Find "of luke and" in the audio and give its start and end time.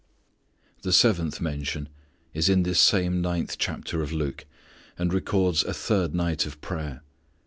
4.01-5.13